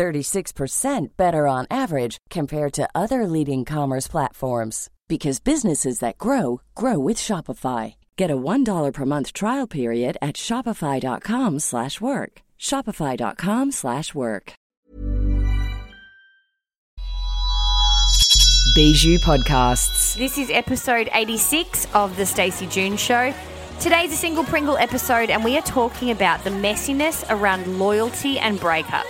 36% 0.00 1.08
better 1.18 1.46
on 1.46 1.66
average 1.70 2.16
compared 2.30 2.72
to 2.72 2.88
other 2.94 3.26
leading 3.26 3.66
commerce 3.66 4.08
platforms 4.08 4.88
because 5.08 5.40
businesses 5.40 5.98
that 5.98 6.16
grow 6.16 6.62
grow 6.74 6.98
with 6.98 7.18
Shopify. 7.18 7.94
Get 8.16 8.30
a 8.30 8.36
$1 8.36 8.92
per 8.94 9.04
month 9.04 9.34
trial 9.34 9.66
period 9.66 10.16
at 10.22 10.36
shopify.com/work. 10.36 12.32
shopify.com/work. 12.58 14.52
Bijou 18.74 19.18
Podcasts. 19.18 20.16
This 20.16 20.38
is 20.38 20.48
episode 20.50 21.08
86 21.12 21.86
of 21.92 22.16
The 22.16 22.24
Stacey 22.24 22.66
June 22.66 22.96
Show. 22.96 23.34
Today's 23.80 24.12
a 24.12 24.16
single 24.16 24.44
Pringle 24.44 24.76
episode, 24.76 25.30
and 25.30 25.42
we 25.42 25.56
are 25.56 25.62
talking 25.62 26.10
about 26.10 26.44
the 26.44 26.50
messiness 26.50 27.24
around 27.30 27.78
loyalty 27.78 28.38
and 28.38 28.60
breakups. 28.60 29.06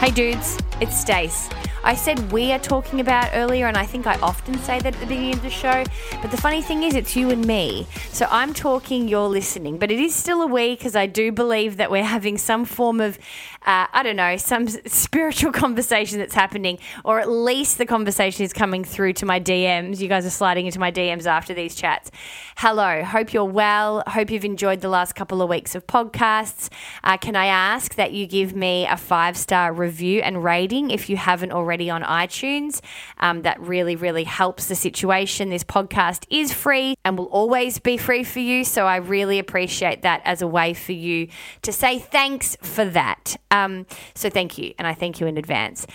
Hey 0.00 0.10
dudes, 0.10 0.58
it's 0.80 0.98
Stace. 0.98 1.48
I 1.84 1.94
said 1.94 2.32
we 2.32 2.50
are 2.50 2.58
talking 2.58 3.00
about 3.00 3.28
earlier, 3.34 3.66
and 3.66 3.76
I 3.76 3.84
think 3.84 4.06
I 4.06 4.18
often 4.20 4.58
say 4.60 4.80
that 4.80 4.94
at 4.94 5.00
the 5.00 5.06
beginning 5.06 5.34
of 5.34 5.42
the 5.42 5.50
show. 5.50 5.84
But 6.22 6.30
the 6.30 6.38
funny 6.38 6.62
thing 6.62 6.82
is, 6.82 6.94
it's 6.94 7.14
you 7.14 7.28
and 7.30 7.46
me. 7.46 7.86
So 8.10 8.26
I'm 8.30 8.54
talking, 8.54 9.06
you're 9.06 9.28
listening. 9.28 9.76
But 9.76 9.90
it 9.90 10.00
is 10.00 10.14
still 10.14 10.40
a 10.40 10.46
we 10.46 10.74
because 10.74 10.96
I 10.96 11.06
do 11.06 11.30
believe 11.30 11.76
that 11.76 11.90
we're 11.90 12.02
having 12.02 12.38
some 12.38 12.64
form 12.64 13.02
of, 13.02 13.18
uh, 13.64 13.86
I 13.92 14.02
don't 14.02 14.16
know, 14.16 14.36
some 14.36 14.68
spiritual 14.86 15.52
conversation 15.52 16.18
that's 16.18 16.34
happening, 16.34 16.78
or 17.04 17.20
at 17.20 17.30
least 17.30 17.78
the 17.78 17.86
conversation 17.86 18.44
is 18.44 18.52
coming 18.52 18.84
through 18.84 19.14
to 19.14 19.26
my 19.26 19.40
DMs. 19.40 20.00
You 20.00 20.08
guys 20.08 20.26
are 20.26 20.30
sliding 20.30 20.66
into 20.66 20.78
my 20.78 20.92
DMs 20.92 21.26
after 21.26 21.54
these 21.54 21.74
chats. 21.74 22.10
Hello, 22.56 23.02
hope 23.04 23.32
you're 23.32 23.44
well. 23.44 24.02
Hope 24.06 24.30
you've 24.30 24.44
enjoyed 24.44 24.80
the 24.80 24.88
last 24.88 25.14
couple 25.14 25.40
of 25.40 25.48
weeks 25.48 25.74
of 25.74 25.86
podcasts. 25.86 26.70
Uh, 27.02 27.16
can 27.16 27.36
I 27.36 27.46
ask 27.46 27.94
that 27.94 28.12
you 28.12 28.26
give 28.26 28.54
me 28.54 28.86
a 28.86 28.96
five 28.96 29.36
star 29.36 29.72
review 29.72 30.20
and 30.20 30.44
rating 30.44 30.90
if 30.90 31.08
you 31.08 31.16
haven't 31.16 31.52
already? 31.52 31.84
on 31.90 32.02
iTunes. 32.02 32.80
Um, 33.18 33.42
that 33.42 33.60
really, 33.60 33.96
really 33.96 34.24
helps 34.24 34.66
the 34.66 34.74
situation. 34.74 35.48
This 35.48 35.64
podcast 35.64 36.26
is 36.30 36.52
free 36.52 36.94
and 37.04 37.18
will 37.18 37.26
always 37.26 37.78
be 37.78 37.96
free 37.96 38.24
for 38.24 38.40
you. 38.40 38.64
So 38.64 38.86
I 38.86 38.96
really 38.96 39.38
appreciate 39.38 40.02
that 40.02 40.20
as 40.24 40.42
a 40.42 40.46
way 40.46 40.74
for 40.74 40.92
you 40.92 41.28
to 41.62 41.72
say 41.72 41.98
thanks 41.98 42.56
for 42.60 42.84
that. 42.84 43.36
Um, 43.54 43.86
so 44.14 44.28
thank 44.28 44.58
you. 44.58 44.74
And 44.78 44.86
I 44.86 44.94
thank 44.94 45.20
you 45.20 45.26
in 45.26 45.36
advance. 45.38 45.86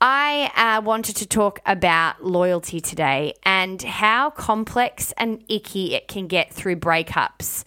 I 0.00 0.50
uh, 0.54 0.82
wanted 0.82 1.16
to 1.16 1.26
talk 1.26 1.60
about 1.64 2.22
loyalty 2.22 2.80
today 2.80 3.32
and 3.44 3.82
how 3.82 4.30
complex 4.30 5.12
and 5.16 5.42
icky 5.48 5.94
it 5.94 6.06
can 6.06 6.26
get 6.26 6.52
through 6.52 6.76
breakups. 6.76 7.64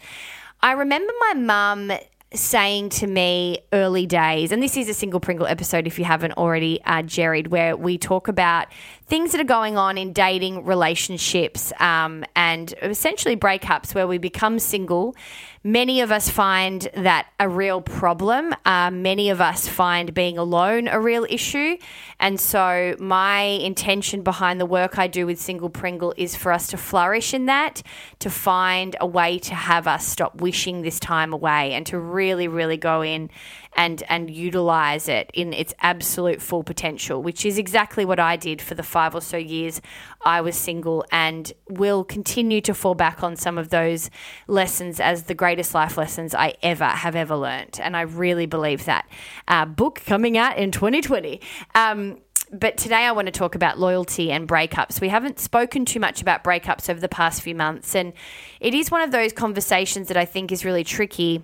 I 0.61 0.73
remember 0.73 1.11
my 1.19 1.33
mum 1.33 1.91
saying 2.31 2.89
to 2.89 3.07
me 3.07 3.57
early 3.73 4.05
days, 4.05 4.51
and 4.51 4.61
this 4.61 4.77
is 4.77 4.87
a 4.87 4.93
single 4.93 5.19
Pringle 5.19 5.47
episode 5.47 5.87
if 5.87 5.97
you 5.97 6.05
haven't 6.05 6.33
already 6.33 6.79
uh, 6.85 7.01
jerried, 7.01 7.47
where 7.47 7.75
we 7.75 7.97
talk 7.97 8.27
about 8.27 8.67
things 9.07 9.31
that 9.31 9.41
are 9.41 9.45
going 9.45 9.77
on 9.77 9.97
in 9.97 10.13
dating, 10.13 10.63
relationships, 10.63 11.73
um, 11.79 12.23
and 12.35 12.75
essentially 12.83 13.35
breakups 13.35 13.95
where 13.95 14.05
we 14.05 14.19
become 14.19 14.59
single. 14.59 15.15
Many 15.63 15.99
of 15.99 16.09
us 16.09 16.29
find 16.29 16.87
that 16.95 17.27
a 17.37 17.49
real 17.49 17.81
problem. 17.81 18.55
Uh, 18.63 18.89
many 18.91 19.29
of 19.29 19.41
us 19.41 19.67
find 19.67 20.13
being 20.13 20.37
alone 20.37 20.87
a 20.87 21.01
real 21.01 21.25
issue. 21.29 21.75
And 22.17 22.39
so, 22.39 22.95
my 22.97 23.41
intention 23.41 24.21
behind 24.21 24.61
the 24.61 24.65
work 24.65 24.97
I 24.97 25.07
do 25.07 25.25
with 25.25 25.37
Single 25.39 25.69
Pringle 25.69 26.13
is 26.15 26.33
for 26.33 26.53
us 26.53 26.67
to 26.67 26.77
flourish 26.77 27.33
in 27.33 27.45
that, 27.47 27.81
to 28.19 28.29
find 28.29 28.95
a 29.01 29.07
way 29.07 29.37
to 29.39 29.53
have 29.53 29.85
us 29.85 30.07
stop 30.07 30.39
wishing 30.39 30.81
this 30.81 30.97
time 30.97 31.33
away 31.33 31.73
and 31.73 31.85
to 31.87 31.99
really, 31.99 32.47
really 32.47 32.77
go 32.77 33.01
in 33.01 33.29
and 33.73 34.03
and 34.09 34.29
utilize 34.29 35.07
it 35.07 35.29
in 35.33 35.53
its 35.53 35.73
absolute 35.79 36.41
full 36.41 36.63
potential, 36.63 37.21
which 37.21 37.45
is 37.45 37.57
exactly 37.57 38.03
what 38.03 38.19
I 38.19 38.35
did 38.35 38.61
for 38.61 38.75
the 38.75 38.83
five 38.83 39.13
or 39.13 39.21
so 39.21 39.37
years 39.37 39.81
I 40.21 40.41
was 40.41 40.57
single, 40.57 41.05
and 41.11 41.51
will 41.69 42.03
continue 42.03 42.59
to 42.61 42.73
fall 42.73 42.95
back 42.95 43.23
on 43.23 43.35
some 43.35 43.57
of 43.57 43.69
those 43.69 44.09
lessons 44.47 44.99
as 44.99 45.23
the 45.23 45.33
greatest 45.49 45.73
life 45.73 45.97
lessons 45.97 46.35
I 46.35 46.53
ever 46.61 46.85
have 46.85 47.15
ever 47.15 47.35
learned, 47.35 47.79
and 47.81 47.97
I 47.97 48.01
really 48.01 48.45
believe 48.45 48.85
that. 48.85 49.09
Uh, 49.47 49.65
book 49.65 49.99
coming 50.05 50.37
out 50.37 50.59
in 50.59 50.69
2020. 50.69 51.41
Um, 51.73 52.19
but 52.51 52.77
today 52.77 52.97
I 52.97 53.11
want 53.13 53.25
to 53.25 53.31
talk 53.31 53.55
about 53.55 53.79
loyalty 53.79 54.31
and 54.31 54.47
breakups. 54.47 55.01
We 55.01 55.09
haven't 55.09 55.39
spoken 55.39 55.85
too 55.85 55.99
much 55.99 56.21
about 56.21 56.43
breakups 56.43 56.87
over 56.87 56.99
the 56.99 57.09
past 57.09 57.41
few 57.41 57.55
months, 57.55 57.95
and 57.95 58.13
it 58.59 58.75
is 58.75 58.91
one 58.91 59.01
of 59.01 59.11
those 59.11 59.33
conversations 59.33 60.07
that 60.09 60.17
I 60.17 60.25
think 60.25 60.51
is 60.51 60.63
really 60.63 60.83
tricky 60.83 61.41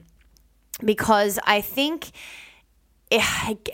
because 0.84 1.40
I 1.44 1.62
think 1.62 2.12
it, 3.10 3.24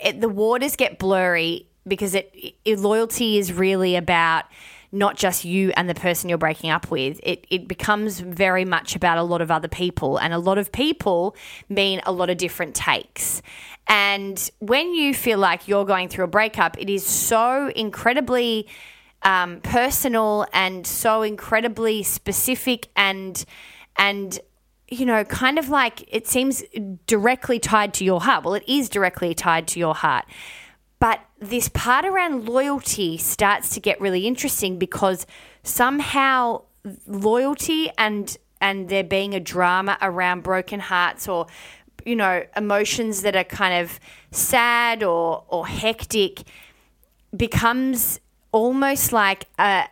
it, 0.02 0.22
the 0.22 0.30
waters 0.30 0.76
get 0.76 0.98
blurry 0.98 1.68
because 1.86 2.14
it, 2.14 2.34
it, 2.64 2.78
loyalty 2.78 3.36
is 3.36 3.52
really 3.52 3.96
about 3.96 4.46
not 4.92 5.16
just 5.16 5.44
you 5.44 5.72
and 5.76 5.88
the 5.88 5.94
person 5.94 6.28
you're 6.28 6.38
breaking 6.38 6.70
up 6.70 6.90
with. 6.90 7.18
It 7.22 7.46
it 7.50 7.66
becomes 7.66 8.20
very 8.20 8.64
much 8.64 8.94
about 8.94 9.18
a 9.18 9.22
lot 9.22 9.40
of 9.40 9.50
other 9.50 9.68
people, 9.68 10.18
and 10.18 10.32
a 10.32 10.38
lot 10.38 10.58
of 10.58 10.70
people 10.70 11.34
mean 11.68 12.00
a 12.04 12.12
lot 12.12 12.30
of 12.30 12.36
different 12.36 12.74
takes. 12.74 13.42
And 13.88 14.50
when 14.60 14.94
you 14.94 15.14
feel 15.14 15.38
like 15.38 15.66
you're 15.66 15.84
going 15.84 16.08
through 16.08 16.24
a 16.24 16.28
breakup, 16.28 16.78
it 16.78 16.88
is 16.88 17.04
so 17.04 17.68
incredibly 17.74 18.68
um, 19.22 19.60
personal 19.60 20.46
and 20.52 20.86
so 20.86 21.22
incredibly 21.22 22.02
specific 22.02 22.88
and 22.94 23.44
and 23.96 24.38
you 24.92 25.06
know, 25.06 25.24
kind 25.24 25.58
of 25.58 25.70
like 25.70 26.04
it 26.14 26.26
seems 26.28 26.62
directly 27.06 27.58
tied 27.58 27.94
to 27.94 28.04
your 28.04 28.20
heart. 28.20 28.44
Well, 28.44 28.52
it 28.52 28.64
is 28.68 28.90
directly 28.90 29.32
tied 29.34 29.66
to 29.68 29.80
your 29.80 29.94
heart. 29.94 30.26
But 31.02 31.18
this 31.40 31.68
part 31.68 32.04
around 32.04 32.48
loyalty 32.48 33.18
starts 33.18 33.70
to 33.70 33.80
get 33.80 34.00
really 34.00 34.24
interesting 34.24 34.78
because 34.78 35.26
somehow 35.64 36.62
loyalty 37.08 37.90
and 37.98 38.36
and 38.60 38.88
there 38.88 39.02
being 39.02 39.34
a 39.34 39.40
drama 39.40 39.98
around 40.00 40.44
broken 40.44 40.78
hearts 40.78 41.26
or 41.26 41.48
you 42.06 42.14
know 42.14 42.44
emotions 42.56 43.22
that 43.22 43.34
are 43.34 43.42
kind 43.42 43.82
of 43.82 43.98
sad 44.30 45.02
or 45.02 45.42
or 45.48 45.66
hectic 45.66 46.44
becomes 47.36 48.20
almost 48.52 49.12
like 49.12 49.48
a 49.58 49.86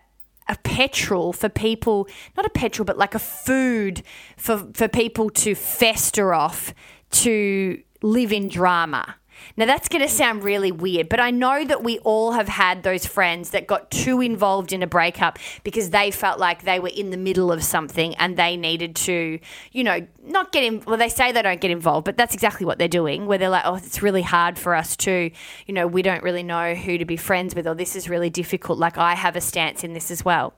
a 0.49 0.57
petrol 0.63 1.33
for 1.33 1.49
people, 1.49 2.07
not 2.37 2.47
a 2.47 2.51
petrol, 2.51 2.85
but 2.85 2.97
like 2.97 3.17
a 3.17 3.21
food 3.21 4.05
for, 4.37 4.59
for 4.75 4.87
people 4.87 5.29
to 5.31 5.57
fester 5.57 6.33
off 6.33 6.73
to 7.11 7.83
live 8.01 8.33
in 8.33 8.47
drama. 8.49 9.17
Now, 9.57 9.67
that's 9.67 9.89
going 9.89 10.03
to 10.03 10.09
sound 10.09 10.45
really 10.45 10.73
weird, 10.73 11.09
but 11.09 11.21
I 11.21 11.31
know 11.31 11.65
that 11.65 11.83
we 11.83 11.99
all 12.01 12.33
have 12.33 12.49
had 12.49 12.83
those 12.83 13.07
friends 13.07 13.51
that 13.51 13.67
got 13.67 13.91
too 13.91 14.21
involved 14.21 14.73
in 14.73 14.83
a 14.83 14.87
breakup 14.87 15.39
because 15.65 15.91
they 15.91 16.11
felt 16.11 16.39
like 16.39 16.63
they 16.63 16.81
were 16.81 16.91
in 16.95 17.11
the 17.11 17.17
middle 17.17 17.53
of 17.53 17.63
something 17.63 18.15
and 18.17 18.37
they 18.37 18.57
needed 18.57 18.97
to, 18.97 19.39
you 19.73 19.85
know, 19.85 20.07
not 20.23 20.53
get 20.53 20.65
in. 20.65 20.83
Well, 20.87 20.97
they 20.97 21.09
say 21.09 21.33
they 21.33 21.43
don't 21.43 21.61
get 21.61 21.71
involved, 21.71 22.05
but 22.05 22.17
that's 22.17 22.35
exactly 22.35 22.67
what 22.67 22.79
they're 22.79 22.89
doing, 22.89 23.27
where 23.27 23.39
they're 23.39 23.49
like, 23.49 23.65
oh, 23.65 23.77
it's 23.77 24.03
really 24.03 24.23
hard 24.23 24.59
for 24.59 24.75
us 24.75 24.97
to, 24.99 25.31
you 25.67 25.75
know, 25.75 25.87
we 25.87 26.03
don't 26.03 26.23
really 26.23 26.43
know 26.43 26.75
who 26.75 26.99
to 26.99 27.05
be 27.05 27.17
friends 27.17 27.55
with, 27.55 27.67
or 27.67 27.75
this 27.75 27.97
is 27.97 28.09
really 28.09 28.31
difficult. 28.31 28.79
Like, 28.79 28.99
I 28.99 29.15
have 29.15 29.37
a 29.37 29.41
stance 29.41 29.85
in 29.85 29.93
this 29.93 30.11
as 30.11 30.25
well. 30.25 30.55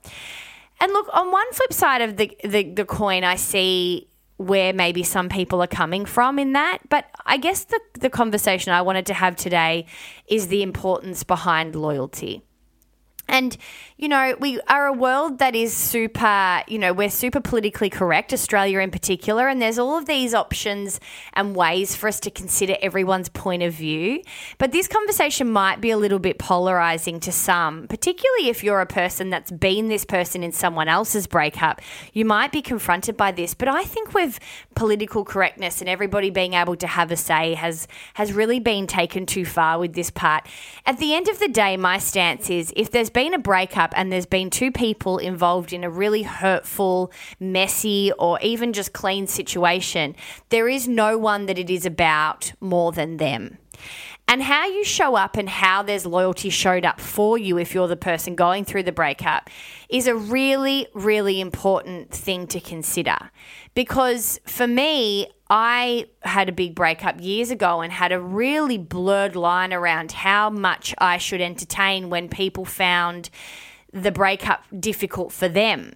And 0.80 0.92
look, 0.92 1.08
on 1.12 1.30
one 1.30 1.52
flip 1.52 1.72
side 1.72 2.02
of 2.02 2.16
the, 2.16 2.36
the, 2.42 2.64
the 2.64 2.84
coin, 2.84 3.22
I 3.22 3.36
see 3.36 4.08
where 4.42 4.72
maybe 4.72 5.02
some 5.02 5.28
people 5.28 5.62
are 5.62 5.66
coming 5.68 6.04
from 6.04 6.38
in 6.38 6.52
that. 6.52 6.78
But 6.88 7.06
I 7.24 7.36
guess 7.36 7.64
the, 7.64 7.80
the 7.94 8.10
conversation 8.10 8.72
I 8.72 8.82
wanted 8.82 9.06
to 9.06 9.14
have 9.14 9.36
today 9.36 9.86
is 10.26 10.48
the 10.48 10.62
importance 10.62 11.24
behind 11.24 11.74
loyalty. 11.74 12.42
And, 13.32 13.56
you 13.96 14.08
know, 14.08 14.36
we 14.38 14.60
are 14.68 14.86
a 14.86 14.92
world 14.92 15.38
that 15.38 15.56
is 15.56 15.74
super, 15.74 16.62
you 16.68 16.78
know, 16.78 16.92
we're 16.92 17.08
super 17.08 17.40
politically 17.40 17.88
correct, 17.88 18.34
Australia 18.34 18.80
in 18.80 18.90
particular, 18.90 19.48
and 19.48 19.60
there's 19.60 19.78
all 19.78 19.96
of 19.96 20.04
these 20.04 20.34
options 20.34 21.00
and 21.32 21.56
ways 21.56 21.96
for 21.96 22.08
us 22.08 22.20
to 22.20 22.30
consider 22.30 22.76
everyone's 22.82 23.30
point 23.30 23.62
of 23.62 23.72
view. 23.72 24.22
But 24.58 24.72
this 24.72 24.86
conversation 24.86 25.50
might 25.50 25.80
be 25.80 25.90
a 25.90 25.96
little 25.96 26.18
bit 26.18 26.38
polarizing 26.38 27.20
to 27.20 27.32
some, 27.32 27.88
particularly 27.88 28.50
if 28.50 28.62
you're 28.62 28.82
a 28.82 28.86
person 28.86 29.30
that's 29.30 29.50
been 29.50 29.88
this 29.88 30.04
person 30.04 30.42
in 30.42 30.52
someone 30.52 30.88
else's 30.88 31.26
breakup. 31.26 31.80
You 32.12 32.26
might 32.26 32.52
be 32.52 32.60
confronted 32.60 33.16
by 33.16 33.32
this, 33.32 33.54
but 33.54 33.66
I 33.66 33.84
think 33.84 34.12
with 34.12 34.38
political 34.74 35.24
correctness 35.24 35.80
and 35.80 35.88
everybody 35.88 36.28
being 36.28 36.52
able 36.52 36.76
to 36.76 36.86
have 36.86 37.10
a 37.10 37.16
say 37.16 37.54
has 37.54 37.88
has 38.12 38.34
really 38.34 38.60
been 38.60 38.86
taken 38.86 39.24
too 39.24 39.46
far 39.46 39.78
with 39.78 39.94
this 39.94 40.10
part. 40.10 40.46
At 40.84 40.98
the 40.98 41.14
end 41.14 41.28
of 41.28 41.38
the 41.38 41.48
day, 41.48 41.78
my 41.78 41.96
stance 41.96 42.50
is 42.50 42.74
if 42.76 42.90
there's 42.90 43.08
been 43.08 43.21
a 43.30 43.38
breakup 43.38 43.92
and 43.96 44.10
there's 44.10 44.26
been 44.26 44.50
two 44.50 44.72
people 44.72 45.18
involved 45.18 45.72
in 45.72 45.84
a 45.84 45.90
really 45.90 46.22
hurtful, 46.22 47.12
messy, 47.38 48.10
or 48.18 48.40
even 48.40 48.72
just 48.72 48.92
clean 48.92 49.26
situation, 49.28 50.16
there 50.48 50.68
is 50.68 50.88
no 50.88 51.16
one 51.16 51.46
that 51.46 51.58
it 51.58 51.70
is 51.70 51.86
about 51.86 52.52
more 52.60 52.90
than 52.90 53.18
them. 53.18 53.58
And 54.32 54.42
how 54.42 54.64
you 54.64 54.82
show 54.82 55.14
up 55.14 55.36
and 55.36 55.46
how 55.46 55.82
there's 55.82 56.06
loyalty 56.06 56.48
showed 56.48 56.86
up 56.86 56.98
for 56.98 57.36
you 57.36 57.58
if 57.58 57.74
you're 57.74 57.86
the 57.86 57.98
person 57.98 58.34
going 58.34 58.64
through 58.64 58.84
the 58.84 58.90
breakup 58.90 59.50
is 59.90 60.06
a 60.06 60.14
really, 60.14 60.86
really 60.94 61.38
important 61.38 62.10
thing 62.10 62.46
to 62.46 62.58
consider. 62.58 63.30
Because 63.74 64.40
for 64.46 64.66
me, 64.66 65.28
I 65.50 66.06
had 66.22 66.48
a 66.48 66.52
big 66.52 66.74
breakup 66.74 67.20
years 67.20 67.50
ago 67.50 67.82
and 67.82 67.92
had 67.92 68.10
a 68.10 68.18
really 68.18 68.78
blurred 68.78 69.36
line 69.36 69.74
around 69.74 70.12
how 70.12 70.48
much 70.48 70.94
I 70.96 71.18
should 71.18 71.42
entertain 71.42 72.08
when 72.08 72.30
people 72.30 72.64
found 72.64 73.28
the 73.92 74.12
breakup 74.12 74.64
difficult 74.78 75.32
for 75.32 75.48
them. 75.48 75.92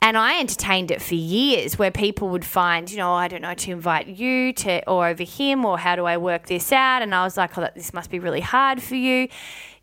And 0.00 0.16
I 0.16 0.38
entertained 0.38 0.90
it 0.90 1.02
for 1.02 1.16
years 1.16 1.78
where 1.78 1.90
people 1.90 2.28
would 2.28 2.44
find, 2.44 2.90
you 2.90 2.98
know, 2.98 3.10
oh, 3.10 3.14
I 3.14 3.26
don't 3.26 3.42
know, 3.42 3.54
to 3.54 3.70
invite 3.72 4.06
you 4.06 4.52
to, 4.52 4.88
or 4.88 5.08
over 5.08 5.24
him, 5.24 5.64
or 5.64 5.78
how 5.78 5.96
do 5.96 6.04
I 6.04 6.16
work 6.16 6.46
this 6.46 6.70
out? 6.72 7.02
And 7.02 7.14
I 7.14 7.24
was 7.24 7.36
like, 7.36 7.58
oh, 7.58 7.68
this 7.74 7.92
must 7.92 8.10
be 8.10 8.20
really 8.20 8.40
hard 8.40 8.80
for 8.80 8.94
you. 8.94 9.28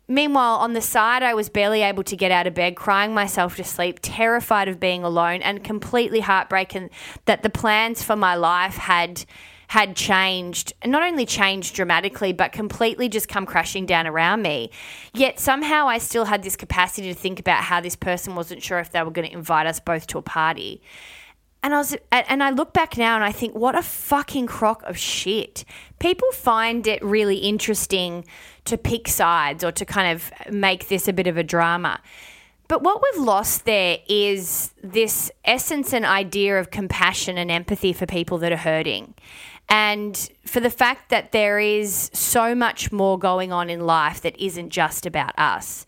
Meanwhile, 0.08 0.56
on 0.56 0.72
the 0.72 0.80
side, 0.80 1.22
I 1.22 1.34
was 1.34 1.48
barely 1.48 1.82
able 1.82 2.04
to 2.04 2.16
get 2.16 2.30
out 2.30 2.46
of 2.46 2.54
bed, 2.54 2.76
crying 2.76 3.12
myself 3.12 3.56
to 3.56 3.64
sleep, 3.64 3.98
terrified 4.00 4.68
of 4.68 4.78
being 4.78 5.02
alone, 5.02 5.42
and 5.42 5.64
completely 5.64 6.20
heartbroken 6.20 6.90
that 7.24 7.42
the 7.42 7.50
plans 7.50 8.02
for 8.02 8.16
my 8.16 8.36
life 8.36 8.76
had 8.76 9.24
had 9.68 9.96
changed, 9.96 10.72
not 10.84 11.02
only 11.02 11.26
changed 11.26 11.74
dramatically, 11.74 12.32
but 12.32 12.52
completely 12.52 13.08
just 13.08 13.28
come 13.28 13.46
crashing 13.46 13.86
down 13.86 14.06
around 14.06 14.42
me. 14.42 14.70
Yet 15.12 15.40
somehow 15.40 15.86
I 15.88 15.98
still 15.98 16.26
had 16.26 16.42
this 16.42 16.56
capacity 16.56 17.12
to 17.12 17.18
think 17.18 17.40
about 17.40 17.64
how 17.64 17.80
this 17.80 17.96
person 17.96 18.34
wasn't 18.34 18.62
sure 18.62 18.78
if 18.78 18.90
they 18.90 19.02
were 19.02 19.10
going 19.10 19.28
to 19.28 19.34
invite 19.34 19.66
us 19.66 19.80
both 19.80 20.06
to 20.08 20.18
a 20.18 20.22
party. 20.22 20.80
And 21.62 21.74
I 21.74 21.78
was 21.78 21.96
and 22.12 22.44
I 22.44 22.50
look 22.50 22.72
back 22.72 22.96
now 22.96 23.16
and 23.16 23.24
I 23.24 23.32
think 23.32 23.56
what 23.56 23.76
a 23.76 23.82
fucking 23.82 24.46
crock 24.46 24.84
of 24.84 24.96
shit. 24.96 25.64
People 25.98 26.30
find 26.30 26.86
it 26.86 27.02
really 27.02 27.38
interesting 27.38 28.24
to 28.66 28.78
pick 28.78 29.08
sides 29.08 29.64
or 29.64 29.72
to 29.72 29.84
kind 29.84 30.14
of 30.14 30.30
make 30.52 30.86
this 30.88 31.08
a 31.08 31.12
bit 31.12 31.26
of 31.26 31.36
a 31.36 31.42
drama. 31.42 32.00
But 32.68 32.82
what 32.82 33.02
we've 33.02 33.24
lost 33.24 33.64
there 33.64 33.98
is 34.08 34.72
this 34.82 35.30
essence 35.44 35.92
and 35.92 36.04
idea 36.04 36.58
of 36.58 36.70
compassion 36.70 37.38
and 37.38 37.50
empathy 37.50 37.92
for 37.92 38.06
people 38.06 38.38
that 38.38 38.52
are 38.52 38.56
hurting. 38.56 39.14
And 39.68 40.16
for 40.44 40.60
the 40.60 40.70
fact 40.70 41.10
that 41.10 41.32
there 41.32 41.58
is 41.58 42.10
so 42.12 42.54
much 42.54 42.92
more 42.92 43.18
going 43.18 43.52
on 43.52 43.68
in 43.68 43.80
life 43.80 44.20
that 44.22 44.38
isn't 44.40 44.70
just 44.70 45.06
about 45.06 45.36
us. 45.38 45.86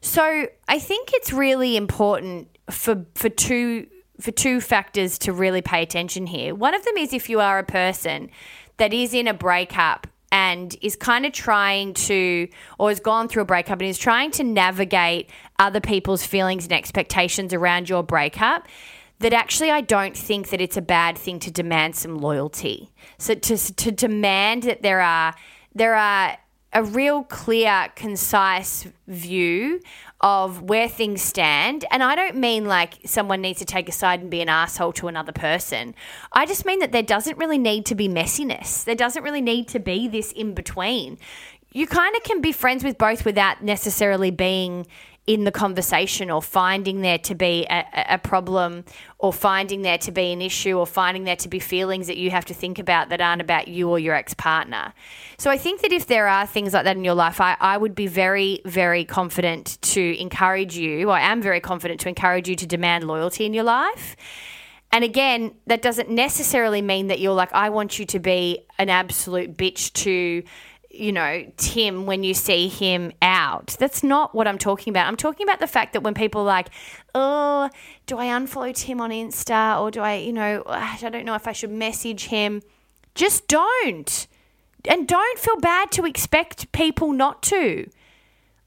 So 0.00 0.48
I 0.68 0.78
think 0.78 1.10
it's 1.14 1.32
really 1.32 1.76
important 1.76 2.48
for 2.70 3.06
for 3.14 3.30
two 3.30 3.86
for 4.20 4.30
two 4.30 4.60
factors 4.60 5.18
to 5.18 5.32
really 5.32 5.62
pay 5.62 5.82
attention 5.82 6.26
here. 6.26 6.54
One 6.54 6.74
of 6.74 6.84
them 6.84 6.96
is 6.96 7.12
if 7.12 7.28
you 7.28 7.40
are 7.40 7.58
a 7.58 7.64
person 7.64 8.30
that 8.76 8.92
is 8.92 9.14
in 9.14 9.26
a 9.26 9.34
breakup 9.34 10.06
and 10.30 10.76
is 10.82 10.96
kind 10.96 11.24
of 11.24 11.32
trying 11.32 11.94
to, 11.94 12.48
or 12.78 12.88
has 12.88 12.98
gone 12.98 13.28
through 13.28 13.42
a 13.42 13.46
breakup 13.46 13.80
and 13.80 13.88
is 13.88 13.98
trying 13.98 14.30
to 14.32 14.42
navigate 14.42 15.30
other 15.58 15.80
people's 15.80 16.26
feelings 16.26 16.64
and 16.64 16.72
expectations 16.72 17.54
around 17.54 17.88
your 17.88 18.02
breakup, 18.02 18.66
that 19.24 19.32
actually 19.32 19.70
I 19.70 19.80
don't 19.80 20.14
think 20.14 20.50
that 20.50 20.60
it's 20.60 20.76
a 20.76 20.82
bad 20.82 21.16
thing 21.16 21.38
to 21.40 21.50
demand 21.50 21.96
some 21.96 22.18
loyalty. 22.18 22.92
So 23.16 23.34
to, 23.34 23.56
to 23.56 23.90
demand 23.90 24.64
that 24.64 24.82
there 24.82 25.00
are 25.00 25.34
there 25.74 25.94
are 25.94 26.36
a 26.74 26.84
real 26.84 27.22
clear, 27.22 27.88
concise 27.96 28.86
view 29.06 29.80
of 30.20 30.60
where 30.60 30.88
things 30.90 31.22
stand. 31.22 31.86
And 31.90 32.02
I 32.02 32.14
don't 32.14 32.36
mean 32.36 32.66
like 32.66 32.98
someone 33.06 33.40
needs 33.40 33.60
to 33.60 33.64
take 33.64 33.88
a 33.88 33.92
side 33.92 34.20
and 34.20 34.30
be 34.30 34.42
an 34.42 34.50
asshole 34.50 34.92
to 34.94 35.08
another 35.08 35.32
person. 35.32 35.94
I 36.32 36.44
just 36.44 36.66
mean 36.66 36.80
that 36.80 36.92
there 36.92 37.02
doesn't 37.02 37.38
really 37.38 37.58
need 37.58 37.86
to 37.86 37.94
be 37.94 38.08
messiness. 38.08 38.84
There 38.84 38.94
doesn't 38.94 39.22
really 39.22 39.40
need 39.40 39.68
to 39.68 39.78
be 39.78 40.06
this 40.06 40.32
in 40.32 40.52
between. 40.52 41.16
You 41.72 41.86
kind 41.86 42.14
of 42.14 42.22
can 42.24 42.42
be 42.42 42.52
friends 42.52 42.84
with 42.84 42.98
both 42.98 43.24
without 43.24 43.64
necessarily 43.64 44.30
being 44.30 44.86
in 45.26 45.44
the 45.44 45.50
conversation 45.50 46.30
or 46.30 46.42
finding 46.42 47.00
there 47.00 47.16
to 47.16 47.34
be 47.34 47.66
a, 47.70 47.84
a, 48.10 48.18
problem 48.18 48.84
or 49.18 49.32
finding 49.32 49.80
there 49.80 49.96
to 49.96 50.12
be 50.12 50.32
an 50.32 50.42
issue 50.42 50.78
or 50.78 50.86
finding 50.86 51.24
there 51.24 51.36
to 51.36 51.48
be 51.48 51.58
feelings 51.58 52.08
that 52.08 52.18
you 52.18 52.30
have 52.30 52.44
to 52.44 52.52
think 52.52 52.78
about 52.78 53.08
that 53.08 53.22
aren't 53.22 53.40
about 53.40 53.66
you 53.66 53.88
or 53.88 53.98
your 53.98 54.14
ex 54.14 54.34
partner. 54.34 54.92
So 55.38 55.50
I 55.50 55.56
think 55.56 55.80
that 55.80 55.92
if 55.92 56.06
there 56.06 56.28
are 56.28 56.46
things 56.46 56.74
like 56.74 56.84
that 56.84 56.96
in 56.96 57.04
your 57.04 57.14
life, 57.14 57.40
I, 57.40 57.56
I 57.58 57.78
would 57.78 57.94
be 57.94 58.06
very, 58.06 58.60
very 58.66 59.06
confident 59.06 59.78
to 59.82 60.20
encourage 60.20 60.76
you. 60.76 61.08
I 61.08 61.20
am 61.20 61.40
very 61.40 61.60
confident 61.60 62.00
to 62.00 62.10
encourage 62.10 62.46
you 62.46 62.56
to 62.56 62.66
demand 62.66 63.04
loyalty 63.06 63.46
in 63.46 63.54
your 63.54 63.64
life. 63.64 64.16
And 64.92 65.02
again, 65.02 65.54
that 65.66 65.82
doesn't 65.82 66.10
necessarily 66.10 66.82
mean 66.82 67.08
that 67.08 67.18
you're 67.18 67.34
like, 67.34 67.52
I 67.52 67.70
want 67.70 67.98
you 67.98 68.04
to 68.06 68.20
be 68.20 68.66
an 68.78 68.90
absolute 68.90 69.56
bitch 69.56 69.92
to 70.04 70.44
you 70.94 71.12
know, 71.12 71.50
Tim 71.56 72.06
when 72.06 72.22
you 72.22 72.34
see 72.34 72.68
him 72.68 73.12
out. 73.20 73.76
That's 73.78 74.02
not 74.02 74.34
what 74.34 74.46
I'm 74.46 74.58
talking 74.58 74.92
about. 74.92 75.06
I'm 75.06 75.16
talking 75.16 75.46
about 75.46 75.60
the 75.60 75.66
fact 75.66 75.92
that 75.92 76.02
when 76.02 76.14
people 76.14 76.42
are 76.42 76.46
like, 76.46 76.68
oh, 77.14 77.70
do 78.06 78.18
I 78.18 78.26
unfollow 78.26 78.74
Tim 78.74 79.00
on 79.00 79.10
Insta 79.10 79.80
or 79.80 79.90
do 79.90 80.00
I, 80.00 80.16
you 80.16 80.32
know, 80.32 80.62
I 80.66 80.96
don't 81.00 81.24
know 81.24 81.34
if 81.34 81.46
I 81.46 81.52
should 81.52 81.70
message 81.70 82.26
him. 82.26 82.62
Just 83.14 83.48
don't. 83.48 84.26
And 84.86 85.08
don't 85.08 85.38
feel 85.38 85.56
bad 85.56 85.90
to 85.92 86.04
expect 86.04 86.70
people 86.72 87.12
not 87.12 87.42
to. 87.44 87.88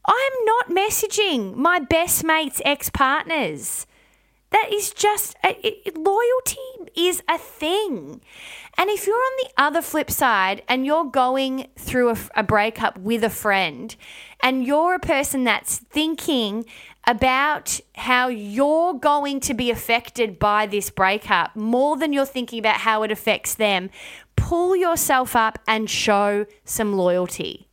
I'm 0.05 0.45
not 0.45 0.69
messaging 0.69 1.55
my 1.55 1.79
best 1.79 2.23
mate's 2.23 2.61
ex 2.63 2.89
partners. 2.89 3.85
That 4.51 4.69
is 4.71 4.91
just 4.91 5.35
it, 5.43 5.97
loyalty 5.97 6.91
is 6.95 7.21
a 7.27 7.37
thing. 7.37 8.21
And 8.77 8.89
if 8.89 9.07
you're 9.07 9.15
on 9.15 9.37
the 9.43 9.49
other 9.57 9.81
flip 9.81 10.09
side 10.09 10.61
and 10.67 10.85
you're 10.85 11.05
going 11.05 11.67
through 11.77 12.11
a, 12.11 12.17
a 12.35 12.43
breakup 12.43 12.97
with 12.97 13.23
a 13.23 13.29
friend 13.29 13.95
and 14.41 14.65
you're 14.65 14.95
a 14.95 14.99
person 14.99 15.43
that's 15.43 15.77
thinking 15.77 16.65
about 17.05 17.79
how 17.95 18.27
you're 18.27 18.93
going 18.93 19.39
to 19.39 19.53
be 19.53 19.71
affected 19.71 20.37
by 20.37 20.65
this 20.65 20.89
breakup 20.89 21.55
more 21.55 21.97
than 21.97 22.13
you're 22.13 22.25
thinking 22.25 22.59
about 22.59 22.77
how 22.77 23.03
it 23.03 23.11
affects 23.11 23.55
them, 23.55 23.89
pull 24.35 24.75
yourself 24.75 25.35
up 25.35 25.59
and 25.67 25.89
show 25.89 26.45
some 26.65 26.93
loyalty. 26.93 27.66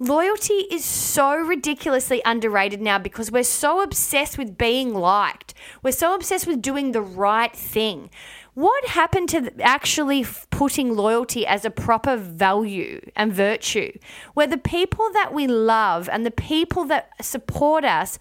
Loyalty 0.00 0.68
is 0.70 0.84
so 0.84 1.36
ridiculously 1.36 2.22
underrated 2.24 2.80
now 2.80 3.00
because 3.00 3.32
we're 3.32 3.42
so 3.42 3.82
obsessed 3.82 4.38
with 4.38 4.56
being 4.56 4.94
liked. 4.94 5.54
We're 5.82 5.90
so 5.90 6.14
obsessed 6.14 6.46
with 6.46 6.62
doing 6.62 6.92
the 6.92 7.02
right 7.02 7.52
thing. 7.52 8.08
What 8.54 8.90
happened 8.90 9.28
to 9.30 9.50
actually 9.60 10.24
putting 10.50 10.94
loyalty 10.94 11.44
as 11.44 11.64
a 11.64 11.70
proper 11.70 12.16
value 12.16 13.00
and 13.16 13.32
virtue, 13.32 13.90
where 14.34 14.46
the 14.46 14.56
people 14.56 15.10
that 15.14 15.34
we 15.34 15.48
love 15.48 16.08
and 16.08 16.24
the 16.24 16.30
people 16.30 16.84
that 16.84 17.10
support 17.20 17.84
us 17.84 18.20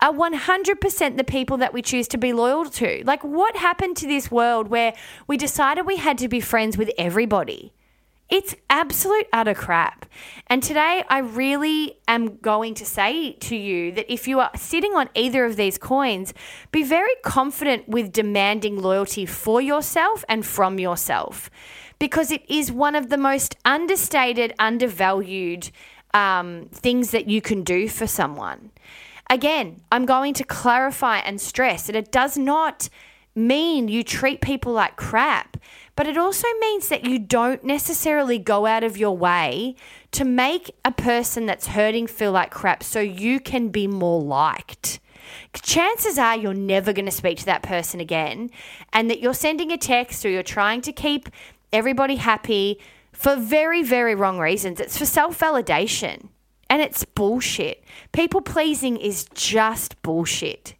are 0.00 0.12
100% 0.12 1.16
the 1.18 1.24
people 1.24 1.58
that 1.58 1.74
we 1.74 1.82
choose 1.82 2.08
to 2.08 2.16
be 2.16 2.32
loyal 2.32 2.64
to? 2.66 3.02
Like, 3.04 3.22
what 3.22 3.54
happened 3.54 3.98
to 3.98 4.06
this 4.06 4.30
world 4.30 4.68
where 4.68 4.94
we 5.26 5.36
decided 5.36 5.84
we 5.84 5.96
had 5.96 6.16
to 6.18 6.28
be 6.28 6.40
friends 6.40 6.78
with 6.78 6.90
everybody? 6.96 7.74
It's 8.28 8.54
absolute 8.68 9.26
utter 9.32 9.54
crap. 9.54 10.04
And 10.48 10.62
today, 10.62 11.02
I 11.08 11.18
really 11.20 11.98
am 12.06 12.36
going 12.36 12.74
to 12.74 12.84
say 12.84 13.32
to 13.32 13.56
you 13.56 13.90
that 13.92 14.12
if 14.12 14.28
you 14.28 14.38
are 14.40 14.50
sitting 14.54 14.92
on 14.92 15.08
either 15.14 15.46
of 15.46 15.56
these 15.56 15.78
coins, 15.78 16.34
be 16.70 16.82
very 16.82 17.14
confident 17.22 17.88
with 17.88 18.12
demanding 18.12 18.82
loyalty 18.82 19.24
for 19.24 19.62
yourself 19.62 20.26
and 20.28 20.44
from 20.44 20.78
yourself 20.78 21.50
because 21.98 22.30
it 22.30 22.48
is 22.50 22.70
one 22.70 22.94
of 22.94 23.08
the 23.08 23.16
most 23.16 23.56
understated, 23.64 24.52
undervalued 24.58 25.70
um, 26.12 26.68
things 26.70 27.10
that 27.12 27.28
you 27.28 27.40
can 27.40 27.62
do 27.62 27.88
for 27.88 28.06
someone. 28.06 28.70
Again, 29.30 29.80
I'm 29.90 30.06
going 30.06 30.34
to 30.34 30.44
clarify 30.44 31.18
and 31.18 31.40
stress 31.40 31.86
that 31.86 31.96
it 31.96 32.12
does 32.12 32.36
not 32.36 32.88
mean 33.34 33.88
you 33.88 34.02
treat 34.02 34.40
people 34.40 34.72
like 34.72 34.96
crap 34.96 35.56
but 35.98 36.06
it 36.06 36.16
also 36.16 36.46
means 36.60 36.90
that 36.90 37.04
you 37.04 37.18
don't 37.18 37.64
necessarily 37.64 38.38
go 38.38 38.66
out 38.66 38.84
of 38.84 38.96
your 38.96 39.16
way 39.16 39.74
to 40.12 40.24
make 40.24 40.70
a 40.84 40.92
person 40.92 41.44
that's 41.44 41.66
hurting 41.66 42.06
feel 42.06 42.30
like 42.30 42.52
crap 42.52 42.84
so 42.84 43.00
you 43.00 43.40
can 43.40 43.70
be 43.70 43.88
more 43.88 44.22
liked. 44.22 45.00
Chances 45.60 46.16
are 46.16 46.36
you're 46.36 46.54
never 46.54 46.92
going 46.92 47.06
to 47.06 47.10
speak 47.10 47.38
to 47.38 47.46
that 47.46 47.64
person 47.64 47.98
again, 47.98 48.48
and 48.92 49.10
that 49.10 49.18
you're 49.18 49.34
sending 49.34 49.72
a 49.72 49.76
text 49.76 50.24
or 50.24 50.28
you're 50.28 50.44
trying 50.44 50.82
to 50.82 50.92
keep 50.92 51.28
everybody 51.72 52.14
happy 52.14 52.78
for 53.12 53.34
very, 53.34 53.82
very 53.82 54.14
wrong 54.14 54.38
reasons. 54.38 54.78
It's 54.78 54.96
for 54.96 55.04
self 55.04 55.40
validation. 55.40 56.28
And 56.70 56.80
it's 56.80 57.04
bullshit. 57.04 57.82
People 58.12 58.40
pleasing 58.40 58.98
is 58.98 59.26
just 59.34 60.00
bullshit. 60.02 60.74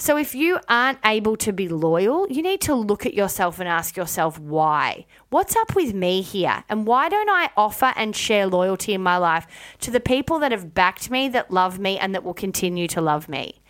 So 0.00 0.16
if 0.16 0.32
you 0.32 0.60
aren't 0.68 1.00
able 1.04 1.36
to 1.38 1.52
be 1.52 1.66
loyal, 1.66 2.30
you 2.30 2.40
need 2.40 2.60
to 2.62 2.74
look 2.74 3.04
at 3.04 3.14
yourself 3.14 3.58
and 3.58 3.68
ask 3.68 3.96
yourself 3.96 4.38
why. 4.38 5.06
What's 5.30 5.56
up 5.56 5.74
with 5.74 5.92
me 5.92 6.22
here? 6.22 6.62
And 6.68 6.86
why 6.86 7.08
don't 7.08 7.28
I 7.28 7.50
offer 7.56 7.92
and 7.96 8.14
share 8.14 8.46
loyalty 8.46 8.94
in 8.94 9.02
my 9.02 9.16
life 9.16 9.48
to 9.80 9.90
the 9.90 9.98
people 9.98 10.38
that 10.38 10.52
have 10.52 10.72
backed 10.72 11.10
me, 11.10 11.28
that 11.30 11.50
love 11.50 11.80
me, 11.80 11.98
and 11.98 12.14
that 12.14 12.22
will 12.22 12.32
continue 12.32 12.86
to 12.86 13.00
love 13.00 13.28
me? 13.28 13.60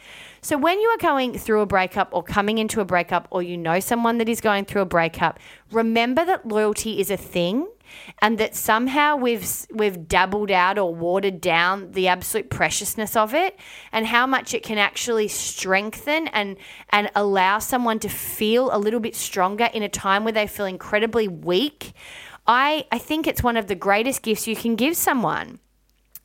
So, 0.42 0.58
when 0.58 0.78
you 0.78 0.88
are 0.90 0.98
going 0.98 1.38
through 1.38 1.62
a 1.62 1.66
breakup 1.66 2.10
or 2.12 2.22
coming 2.22 2.58
into 2.58 2.82
a 2.82 2.84
breakup, 2.84 3.26
or 3.30 3.42
you 3.42 3.56
know 3.56 3.80
someone 3.80 4.18
that 4.18 4.28
is 4.28 4.42
going 4.42 4.66
through 4.66 4.82
a 4.82 4.86
breakup, 4.86 5.40
remember 5.72 6.26
that 6.26 6.46
loyalty 6.46 7.00
is 7.00 7.10
a 7.10 7.16
thing 7.16 7.66
and 8.20 8.38
that 8.38 8.54
somehow 8.54 9.16
we've 9.16 9.48
we've 9.72 10.08
dabbled 10.08 10.50
out 10.50 10.78
or 10.78 10.94
watered 10.94 11.40
down 11.40 11.92
the 11.92 12.08
absolute 12.08 12.50
preciousness 12.50 13.16
of 13.16 13.34
it 13.34 13.58
and 13.92 14.06
how 14.06 14.26
much 14.26 14.54
it 14.54 14.62
can 14.62 14.78
actually 14.78 15.28
strengthen 15.28 16.28
and 16.28 16.56
and 16.90 17.10
allow 17.14 17.58
someone 17.58 17.98
to 17.98 18.08
feel 18.08 18.74
a 18.74 18.78
little 18.78 19.00
bit 19.00 19.14
stronger 19.14 19.68
in 19.72 19.82
a 19.82 19.88
time 19.88 20.24
where 20.24 20.32
they 20.32 20.46
feel 20.46 20.66
incredibly 20.66 21.28
weak. 21.28 21.92
I 22.46 22.86
I 22.90 22.98
think 22.98 23.26
it's 23.26 23.42
one 23.42 23.56
of 23.56 23.66
the 23.66 23.74
greatest 23.74 24.22
gifts 24.22 24.46
you 24.46 24.56
can 24.56 24.76
give 24.76 24.96
someone. 24.96 25.60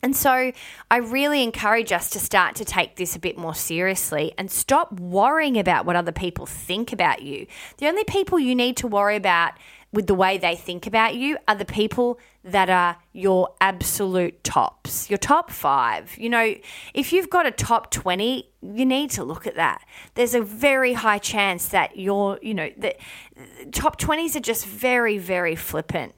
And 0.04 0.14
so 0.14 0.52
I 0.92 0.98
really 0.98 1.42
encourage 1.42 1.94
us 1.94 2.10
to 2.10 2.20
start 2.20 2.56
to 2.56 2.66
take 2.66 2.98
this 2.98 3.16
a 3.16 3.20
bit 3.20 3.38
more 3.38 3.56
seriously 3.56 4.34
and 4.38 4.52
stop 4.52 4.92
worrying 5.00 5.58
about 5.58 5.86
what 5.86 5.96
other 5.96 6.12
people 6.12 6.46
think 6.46 6.92
about 6.92 7.22
you. 7.22 7.48
The 7.78 7.88
only 7.88 8.04
people 8.04 8.38
you 8.38 8.54
need 8.54 8.76
to 8.78 8.88
worry 8.88 9.16
about 9.16 9.54
with 9.94 10.08
the 10.08 10.16
way 10.16 10.38
they 10.40 10.56
think 10.56 10.88
about 10.88 11.16
you 11.16 11.38
are 11.48 11.56
the 11.56 11.64
people 11.64 12.20
that 12.44 12.70
are 12.70 12.98
your 13.14 13.54
absolute 13.62 14.44
tops, 14.44 15.10
your 15.10 15.20
top 15.20 15.52
five. 15.52 16.18
You 16.18 16.30
know, 16.30 16.56
if 16.94 17.14
you've 17.14 17.30
got 17.30 17.46
a 17.46 17.52
top 17.52 17.92
20, 17.92 18.50
you 18.62 18.86
need 18.86 19.12
to 19.12 19.24
look 19.24 19.48
at 19.48 19.56
that. 19.56 19.86
There's 20.16 20.34
a 20.34 20.42
very 20.42 20.94
high 20.94 21.20
chance 21.20 21.68
that 21.68 21.98
you're, 21.98 22.40
you 22.42 22.56
know, 22.56 22.72
the 22.76 22.96
uh, 22.96 23.44
top 23.72 24.00
20s 24.00 24.36
are 24.36 24.42
just 24.42 24.66
very, 24.66 25.20
very 25.20 25.56
flippant 25.56 26.16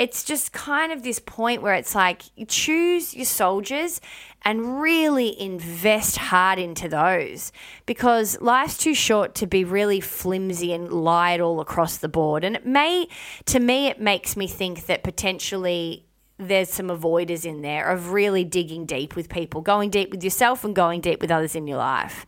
it's 0.00 0.24
just 0.24 0.54
kind 0.54 0.92
of 0.92 1.02
this 1.02 1.18
point 1.18 1.60
where 1.60 1.74
it's 1.74 1.94
like 1.94 2.22
choose 2.48 3.12
your 3.12 3.26
soldiers 3.26 4.00
and 4.40 4.80
really 4.80 5.38
invest 5.38 6.16
hard 6.16 6.58
into 6.58 6.88
those 6.88 7.52
because 7.84 8.40
life's 8.40 8.78
too 8.78 8.94
short 8.94 9.34
to 9.34 9.46
be 9.46 9.62
really 9.62 10.00
flimsy 10.00 10.72
and 10.72 10.90
lied 10.90 11.38
all 11.38 11.60
across 11.60 11.98
the 11.98 12.08
board. 12.08 12.44
And 12.44 12.56
it 12.56 12.64
may, 12.64 13.08
to 13.44 13.60
me, 13.60 13.88
it 13.88 14.00
makes 14.00 14.38
me 14.38 14.46
think 14.46 14.86
that 14.86 15.04
potentially 15.04 16.06
there's 16.38 16.70
some 16.70 16.88
avoiders 16.88 17.44
in 17.44 17.60
there 17.60 17.90
of 17.90 18.12
really 18.12 18.42
digging 18.42 18.86
deep 18.86 19.14
with 19.14 19.28
people, 19.28 19.60
going 19.60 19.90
deep 19.90 20.10
with 20.10 20.24
yourself 20.24 20.64
and 20.64 20.74
going 20.74 21.02
deep 21.02 21.20
with 21.20 21.30
others 21.30 21.54
in 21.54 21.66
your 21.66 21.76
life. 21.76 22.24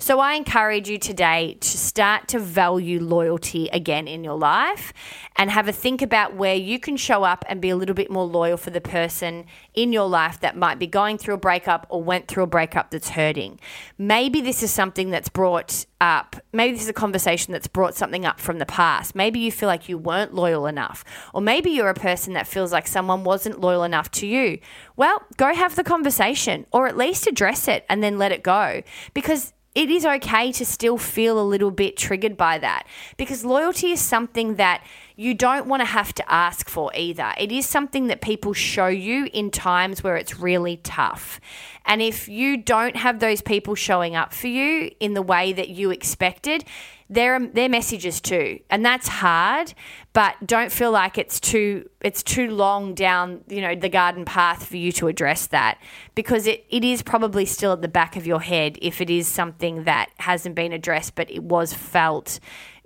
So 0.00 0.20
I 0.20 0.34
encourage 0.34 0.88
you 0.88 0.96
today 0.96 1.56
to 1.60 1.68
start 1.76 2.28
to 2.28 2.38
value 2.38 3.00
loyalty 3.00 3.68
again 3.72 4.06
in 4.06 4.22
your 4.22 4.38
life 4.38 4.92
and 5.34 5.50
have 5.50 5.66
a 5.66 5.72
think 5.72 6.02
about 6.02 6.36
where 6.36 6.54
you 6.54 6.78
can 6.78 6.96
show 6.96 7.24
up 7.24 7.44
and 7.48 7.60
be 7.60 7.68
a 7.70 7.76
little 7.76 7.96
bit 7.96 8.08
more 8.08 8.24
loyal 8.24 8.56
for 8.56 8.70
the 8.70 8.80
person 8.80 9.44
in 9.74 9.92
your 9.92 10.08
life 10.08 10.38
that 10.38 10.56
might 10.56 10.78
be 10.78 10.86
going 10.86 11.18
through 11.18 11.34
a 11.34 11.38
breakup 11.38 11.84
or 11.88 12.00
went 12.00 12.28
through 12.28 12.44
a 12.44 12.46
breakup 12.46 12.92
that's 12.92 13.10
hurting. 13.10 13.58
Maybe 13.98 14.40
this 14.40 14.62
is 14.62 14.70
something 14.70 15.10
that's 15.10 15.28
brought 15.28 15.84
up. 16.00 16.36
Maybe 16.52 16.74
this 16.74 16.84
is 16.84 16.88
a 16.88 16.92
conversation 16.92 17.52
that's 17.52 17.66
brought 17.66 17.96
something 17.96 18.24
up 18.24 18.38
from 18.38 18.60
the 18.60 18.66
past. 18.66 19.16
Maybe 19.16 19.40
you 19.40 19.50
feel 19.50 19.66
like 19.66 19.88
you 19.88 19.98
weren't 19.98 20.32
loyal 20.32 20.66
enough. 20.66 21.04
Or 21.34 21.40
maybe 21.40 21.70
you're 21.70 21.88
a 21.88 21.94
person 21.94 22.34
that 22.34 22.46
feels 22.46 22.70
like 22.70 22.86
someone 22.86 23.24
wasn't 23.24 23.60
loyal 23.60 23.82
enough 23.82 24.12
to 24.12 24.28
you. 24.28 24.60
Well, 24.94 25.24
go 25.36 25.52
have 25.52 25.74
the 25.74 25.82
conversation 25.82 26.66
or 26.72 26.86
at 26.86 26.96
least 26.96 27.26
address 27.26 27.66
it 27.66 27.84
and 27.88 28.00
then 28.00 28.16
let 28.16 28.30
it 28.30 28.44
go. 28.44 28.82
Because 29.12 29.54
it 29.74 29.90
is 29.90 30.04
okay 30.04 30.50
to 30.52 30.64
still 30.64 30.98
feel 30.98 31.40
a 31.40 31.42
little 31.42 31.70
bit 31.70 31.96
triggered 31.96 32.36
by 32.36 32.58
that 32.58 32.86
because 33.16 33.44
loyalty 33.44 33.90
is 33.92 34.00
something 34.00 34.56
that 34.56 34.82
you 35.18 35.34
don't 35.34 35.66
want 35.66 35.80
to 35.80 35.84
have 35.84 36.14
to 36.14 36.32
ask 36.32 36.68
for 36.68 36.92
either. 36.94 37.34
It 37.36 37.50
is 37.50 37.66
something 37.66 38.06
that 38.06 38.20
people 38.20 38.52
show 38.52 38.86
you 38.86 39.28
in 39.32 39.50
times 39.50 40.04
where 40.04 40.16
it's 40.16 40.38
really 40.38 40.76
tough. 40.76 41.40
And 41.84 42.00
if 42.00 42.28
you 42.28 42.56
don't 42.56 42.94
have 42.94 43.18
those 43.18 43.42
people 43.42 43.74
showing 43.74 44.14
up 44.14 44.32
for 44.32 44.46
you 44.46 44.92
in 45.00 45.14
the 45.14 45.22
way 45.22 45.52
that 45.52 45.70
you 45.70 45.90
expected, 45.90 46.64
they're 47.10 47.40
they're 47.40 47.68
messages 47.68 48.20
too, 48.20 48.60
and 48.70 48.84
that's 48.84 49.08
hard. 49.08 49.74
But 50.12 50.34
don't 50.46 50.70
feel 50.70 50.92
like 50.92 51.18
it's 51.18 51.40
too 51.40 51.88
it's 52.00 52.22
too 52.22 52.50
long 52.50 52.94
down 52.94 53.40
you 53.48 53.60
know 53.60 53.74
the 53.74 53.88
garden 53.88 54.24
path 54.24 54.66
for 54.66 54.76
you 54.76 54.92
to 54.92 55.08
address 55.08 55.48
that 55.48 55.80
because 56.14 56.46
it, 56.46 56.64
it 56.70 56.84
is 56.84 57.02
probably 57.02 57.44
still 57.46 57.72
at 57.72 57.82
the 57.82 57.88
back 57.88 58.14
of 58.14 58.26
your 58.26 58.40
head 58.40 58.78
if 58.82 59.00
it 59.00 59.10
is 59.10 59.26
something 59.26 59.82
that 59.84 60.10
hasn't 60.18 60.54
been 60.54 60.72
addressed, 60.72 61.16
but 61.16 61.28
it 61.28 61.42
was 61.42 61.72
felt. 61.72 62.38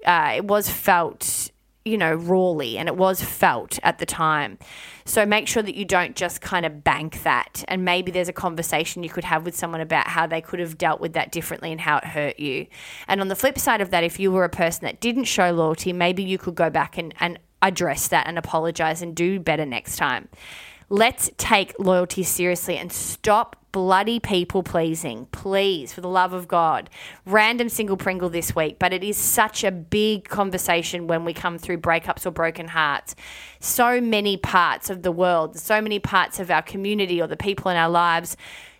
Uh, 0.06 0.32
it 0.36 0.44
was 0.46 0.68
felt 0.68 1.52
you 1.84 1.98
know, 1.98 2.14
rawly 2.14 2.78
and 2.78 2.88
it 2.88 2.96
was 2.96 3.22
felt 3.22 3.78
at 3.82 3.98
the 3.98 4.06
time. 4.06 4.58
So 5.04 5.26
make 5.26 5.48
sure 5.48 5.62
that 5.62 5.74
you 5.74 5.84
don't 5.84 6.14
just 6.14 6.40
kind 6.40 6.64
of 6.64 6.84
bank 6.84 7.22
that. 7.24 7.64
And 7.66 7.84
maybe 7.84 8.12
there's 8.12 8.28
a 8.28 8.32
conversation 8.32 9.02
you 9.02 9.10
could 9.10 9.24
have 9.24 9.44
with 9.44 9.56
someone 9.56 9.80
about 9.80 10.08
how 10.08 10.26
they 10.26 10.40
could 10.40 10.60
have 10.60 10.78
dealt 10.78 11.00
with 11.00 11.12
that 11.14 11.32
differently 11.32 11.72
and 11.72 11.80
how 11.80 11.98
it 11.98 12.04
hurt 12.04 12.38
you. 12.38 12.66
And 13.08 13.20
on 13.20 13.28
the 13.28 13.36
flip 13.36 13.58
side 13.58 13.80
of 13.80 13.90
that, 13.90 14.04
if 14.04 14.20
you 14.20 14.30
were 14.30 14.44
a 14.44 14.48
person 14.48 14.84
that 14.84 15.00
didn't 15.00 15.24
show 15.24 15.50
loyalty, 15.50 15.92
maybe 15.92 16.22
you 16.22 16.38
could 16.38 16.54
go 16.54 16.70
back 16.70 16.98
and, 16.98 17.14
and 17.18 17.38
address 17.62 18.08
that 18.08 18.26
and 18.26 18.38
apologize 18.38 19.02
and 19.02 19.14
do 19.14 19.40
better 19.40 19.66
next 19.66 19.96
time. 19.96 20.28
Let's 20.92 21.30
take 21.38 21.74
loyalty 21.78 22.22
seriously 22.22 22.76
and 22.76 22.92
stop 22.92 23.56
bloody 23.72 24.20
people 24.20 24.62
pleasing. 24.62 25.24
Please, 25.32 25.90
for 25.90 26.02
the 26.02 26.08
love 26.08 26.34
of 26.34 26.46
God. 26.46 26.90
Random 27.24 27.70
single 27.70 27.96
Pringle 27.96 28.28
this 28.28 28.54
week, 28.54 28.78
but 28.78 28.92
it 28.92 29.02
is 29.02 29.16
such 29.16 29.64
a 29.64 29.70
big 29.70 30.28
conversation 30.28 31.06
when 31.06 31.24
we 31.24 31.32
come 31.32 31.56
through 31.56 31.78
breakups 31.78 32.26
or 32.26 32.30
broken 32.30 32.68
hearts. 32.68 33.14
So 33.58 34.02
many 34.02 34.36
parts 34.36 34.90
of 34.90 35.02
the 35.02 35.10
world, 35.10 35.58
so 35.58 35.80
many 35.80 35.98
parts 35.98 36.38
of 36.38 36.50
our 36.50 36.60
community 36.60 37.22
or 37.22 37.26
the 37.26 37.38
people 37.38 37.70
in 37.70 37.78
our 37.78 37.88
lives 37.88 38.36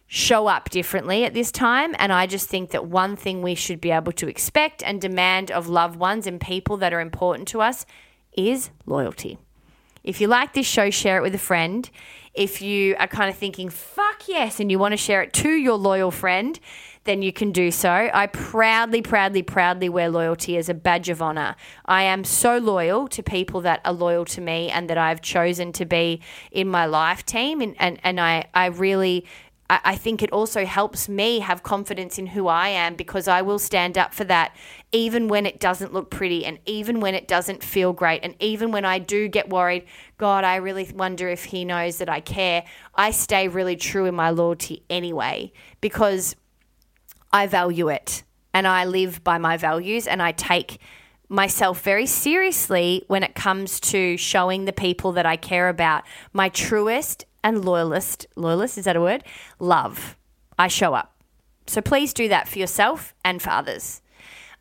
show 0.07 0.49
up 0.49 0.69
differently 0.69 1.25
at 1.25 1.33
this 1.33 1.51
time. 1.51 1.97
And 1.99 2.13
I 2.13 2.27
just 2.27 2.47
think 2.47 2.73
that 2.73 2.85
one 2.85 3.17
thing 3.17 3.41
we 3.41 3.55
should 3.55 3.81
be 3.81 3.91
able 3.91 4.13
to 4.13 4.29
expect 4.29 4.83
and 4.83 5.01
demand 5.01 5.51
of 5.51 5.67
loved 5.67 5.97
ones 5.97 6.27
and 6.27 6.39
people 6.39 6.77
that 6.77 6.93
are 6.93 7.01
important 7.01 7.49
to 7.49 7.63
us 7.63 7.87
is 8.37 8.69
loyalty. 8.85 9.39
If 10.05 10.21
you 10.21 10.27
like 10.27 10.53
this 10.53 10.67
show, 10.67 10.91
share 10.91 11.19
it 11.19 11.23
with 11.23 11.35
a 11.35 11.39
friend. 11.39 11.89
If 12.35 12.63
you 12.63 12.97
are 12.99 13.07
kind 13.07 13.29
of 13.29 13.37
thinking, 13.37 13.69
fuck 13.69 14.27
yes, 14.27 14.59
and 14.59 14.71
you 14.71 14.79
want 14.79 14.93
to 14.93 14.97
share 14.97 15.23
it 15.23 15.33
to 15.35 15.51
your 15.51 15.77
loyal 15.77 16.11
friend, 16.11 16.59
then 17.05 17.21
you 17.21 17.33
can 17.33 17.53
do 17.53 17.71
so. 17.71 18.11
I 18.13 18.27
proudly, 18.27 19.03
proudly, 19.03 19.43
proudly 19.43 19.89
wear 19.89 20.09
loyalty 20.09 20.57
as 20.57 20.69
a 20.69 20.75
badge 20.75 21.09
of 21.09 21.21
honor. 21.21 21.57
I 21.85 22.05
am 22.05 22.25
so 22.25 22.59
loyal 22.59 23.09
to 23.09 23.23
people 23.23 23.61
that 23.63 23.81
are 23.85 23.93
loyal 23.93 24.25
to 24.27 24.41
me 24.41 24.71
and 24.71 24.89
that 24.89 24.99
I've 24.99 25.21
chosen 25.21 25.73
to 25.73 25.85
be 25.85 26.21
in 26.51 26.69
my 26.69 26.87
life 26.87 27.27
team. 27.27 27.61
And, 27.61 27.75
and, 27.79 27.99
and 28.03 28.21
I, 28.21 28.47
I 28.55 28.67
really 28.67 29.27
I 29.85 29.97
think 29.97 30.23
it 30.23 30.33
also 30.33 30.65
helps 30.65 31.09
me 31.09 31.39
have 31.41 31.63
confidence 31.63 32.19
in 32.19 32.27
who 32.29 32.49
I 32.49 32.69
am 32.69 32.95
because 32.97 33.29
I 33.29 33.43
will 33.43 33.59
stand 33.59 33.97
up 33.97 34.13
for 34.13 34.25
that 34.25 34.57
even 34.91 35.29
when 35.29 35.47
it 35.47 35.61
doesn't 35.61 35.93
look 35.93 36.11
pretty 36.11 36.45
and 36.45 36.59
even 36.67 37.01
when 37.01 37.15
it 37.15 37.29
doesn't 37.29 37.63
feel 37.63 37.93
great 37.93 38.21
and 38.23 38.35
even 38.41 38.73
when 38.73 38.85
I 38.85 38.99
do 38.99 39.29
get 39.29 39.49
worried, 39.51 39.85
God, 40.19 40.45
I 40.45 40.57
really 40.57 40.91
wonder 40.95 41.29
if 41.29 41.45
he 41.45 41.65
knows 41.65 41.99
that 41.99 42.09
I 42.09 42.21
care. 42.21 42.65
I 42.95 43.11
stay 43.11 43.49
really 43.49 43.77
true 43.77 44.07
in 44.07 44.15
my 44.15 44.31
loyalty 44.31 44.83
anyway 44.91 45.53
because 45.81 46.35
I 47.33 47.47
value 47.47 47.89
it 47.89 48.25
and 48.53 48.67
I 48.67 48.85
live 48.85 49.25
by 49.25 49.39
my 49.39 49.57
values 49.57 50.07
and 50.07 50.23
I 50.23 50.33
take 50.33 50.79
myself 51.33 51.81
very 51.83 52.07
seriously 52.07 53.05
when 53.09 53.23
it 53.23 53.35
comes 53.35 53.81
to 53.81 54.17
showing 54.17 54.67
the 54.67 54.73
people 54.73 55.13
that 55.13 55.27
I 55.27 55.37
care 55.37 55.69
about 55.69 56.05
my 56.33 56.51
truest 56.51 57.25
and 57.43 57.65
loyalist, 57.65 58.27
loyalist, 58.37 58.79
is 58.79 58.85
that 58.85 58.97
a 58.97 59.01
word? 59.01 59.25
Love. 59.59 60.17
I 60.59 60.69
show 60.69 60.95
up. 60.95 61.17
So 61.67 61.81
please 61.81 62.13
do 62.13 62.29
that 62.29 62.49
for 62.49 62.59
yourself 62.59 63.15
and 63.25 63.41
for 63.41 63.51
others. 63.51 64.03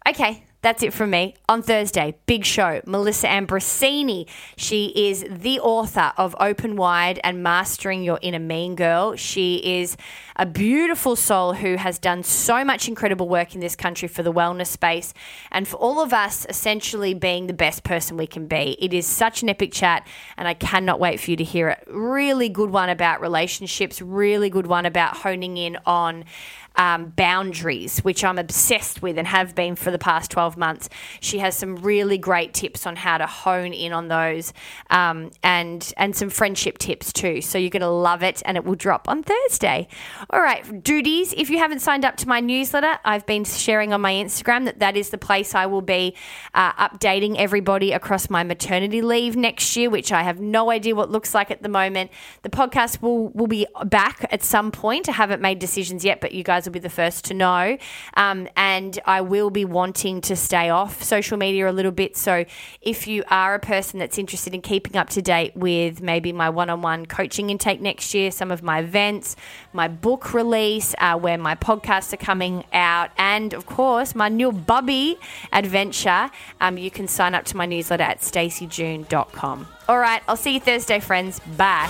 Okay, 0.08 0.46
that's 0.62 0.84
it 0.84 0.94
from 0.94 1.10
me. 1.10 1.36
On 1.50 1.64
Thursday, 1.64 2.16
big 2.28 2.46
show, 2.46 2.82
Melissa 2.86 3.28
Ambrosini. 3.28 4.28
She 4.58 4.94
is 4.96 5.26
the 5.28 5.60
author 5.60 6.14
of 6.18 6.36
Open 6.40 6.76
Wide 6.76 7.20
and 7.24 7.42
Mastering 7.42 8.04
Your 8.04 8.20
Inner 8.22 8.40
Mean 8.40 8.76
Girl. 8.76 9.16
She 9.16 9.80
is 9.80 9.98
a 10.36 10.46
beautiful 10.46 11.16
soul 11.16 11.54
who 11.54 11.78
has 11.78 11.98
done 11.98 12.22
so 12.22 12.64
much 12.64 12.88
incredible 12.88 13.28
work 13.28 13.56
in 13.56 13.60
this 13.60 13.76
country 13.76 14.08
for 14.08 14.22
the 14.22 14.32
wellness 14.32 14.68
space 14.68 15.14
and 15.52 15.68
for 15.68 15.78
all 15.78 16.00
of 16.00 16.14
us 16.14 16.46
essentially 16.48 17.14
being 17.14 17.48
the 17.48 17.54
best 17.54 17.84
person 17.84 18.16
we 18.16 18.28
can 18.28 18.46
be. 18.46 18.78
It 18.80 18.94
is 18.94 19.08
such 19.08 19.42
an 19.42 19.50
epic 19.50 19.72
chat, 19.72 20.08
and 20.38 20.48
I 20.48 20.54
cannot 20.54 21.00
wait 21.00 21.20
for 21.20 21.32
you 21.32 21.38
to 21.38 21.44
hear 21.44 21.70
it. 21.70 21.84
Really 21.88 22.50
good 22.50 22.70
one 22.70 22.90
about 22.90 23.20
relationships, 23.20 24.00
really 24.00 24.52
good 24.52 24.68
one 24.68 24.86
about 24.86 25.18
honing 25.18 25.58
in 25.58 25.78
on 25.88 26.26
um, 26.76 27.10
boundaries, 27.16 28.00
which 28.00 28.24
I'm 28.24 28.38
obsessed 28.38 29.02
with 29.02 29.18
and 29.18 29.28
have 29.28 29.56
been 29.56 29.76
for 29.76 29.92
the 29.92 30.00
past 30.00 30.32
12 30.32 30.58
months. 30.58 30.90
She 31.20 31.40
has 31.40 31.56
some 31.56 31.78
really 31.78 32.18
great 32.18 32.54
tips 32.54 32.88
on 32.88 32.96
how 32.96 33.18
to 33.18 33.28
hone 33.28 33.74
in 33.74 33.94
on 33.94 34.08
those 34.08 34.54
um, 34.90 35.32
and, 35.44 35.94
and 35.98 36.16
some 36.16 36.30
friendship 36.30 36.78
tips 36.78 37.14
too. 37.14 37.42
So 37.42 37.58
you're 37.58 37.70
going 37.70 37.82
to 37.82 37.90
love 37.90 38.24
it 38.24 38.42
and 38.46 38.58
it 38.58 38.64
will 38.64 38.76
drop 38.76 39.10
on 39.10 39.24
Thursday. 39.24 39.88
All 40.30 40.42
right, 40.42 40.84
duties. 40.84 41.34
If 41.36 41.50
you 41.50 41.58
haven't 41.58 41.80
signed 41.80 42.06
up 42.06 42.18
to 42.18 42.28
my 42.28 42.40
newsletter, 42.40 43.00
I've 43.04 43.26
been 43.26 43.44
sharing 43.44 43.94
on 43.94 44.02
my 44.02 44.14
Instagram 44.14 44.66
that 44.66 44.80
that 44.80 44.96
is 44.96 45.10
the 45.10 45.18
place 45.18 45.54
I 45.54 45.66
will 45.66 45.82
be 45.82 46.16
uh, 46.54 46.74
updating 46.74 47.36
everybody 47.38 47.92
across 47.92 48.30
my 48.30 48.44
maternity 48.44 49.02
leave 49.02 49.36
next 49.36 49.76
year, 49.76 49.90
which 49.90 50.12
I 50.12 50.24
have 50.24 50.40
no 50.40 50.72
idea 50.72 50.96
what 50.96 51.12
looks 51.12 51.34
like 51.34 51.52
at 51.52 51.64
the 51.64 51.70
moment. 51.70 52.12
The 52.44 52.50
podcast 52.50 53.02
will, 53.02 53.30
will 53.30 53.48
be 53.48 53.68
back 53.86 54.26
at 54.32 54.44
some 54.44 54.72
point. 54.72 55.10
I 55.10 55.14
haven't 55.14 55.42
made 55.42 55.60
decisions 55.60 56.06
yet, 56.06 56.22
but 56.22 56.32
you 56.32 56.44
guys 56.44 56.61
will 56.66 56.74
be 56.74 56.80
the 56.80 56.90
first 56.90 57.26
to 57.26 57.34
know. 57.34 57.78
Um, 58.16 58.48
and 58.56 59.00
I 59.06 59.22
will 59.22 59.50
be 59.50 59.66
wanting 59.66 60.22
to 60.22 60.36
stay 60.36 60.70
off 60.70 61.04
social 61.04 61.38
media 61.38 61.70
a 61.70 61.72
little 61.72 61.92
bit. 61.92 62.18
So 62.18 62.46
if 62.82 63.08
you 63.08 63.24
are 63.30 63.56
a 63.56 63.60
person 63.60 64.00
that's 64.00 64.18
interested 64.18 64.54
in 64.54 64.62
keeping 64.62 64.96
up 64.96 65.10
to 65.10 65.22
date 65.22 65.56
with 65.56 66.02
maybe 66.02 66.32
my 66.32 66.50
one 66.50 66.70
on 66.70 66.82
one 66.82 67.06
coaching 67.06 67.50
intake 67.50 67.82
next 67.82 68.14
year, 68.14 68.32
some 68.32 68.52
of 68.52 68.64
my 68.64 68.80
events, 68.80 69.36
my 69.74 69.88
book 69.88 70.34
release, 70.34 70.96
uh, 71.00 71.18
where 71.18 71.38
my 71.38 71.56
podcasts 71.56 72.14
are 72.14 72.18
coming 72.18 72.64
out, 72.74 73.12
and 73.18 73.54
of 73.54 73.66
course, 73.66 74.16
my 74.16 74.30
new 74.30 74.52
Bubby 74.52 75.18
adventure, 75.52 76.30
um, 76.60 76.78
you 76.78 76.92
can 76.92 77.08
sign 77.08 77.36
up 77.36 77.46
to 77.46 77.58
my 77.58 77.66
newsletter 77.66 78.04
at 78.04 78.22
staceyjune.com. 78.22 79.68
All 79.88 79.98
right, 80.00 80.22
I'll 80.28 80.38
see 80.38 80.54
you 80.54 80.60
Thursday, 80.60 81.00
friends. 81.00 81.40
Bye. 81.58 81.90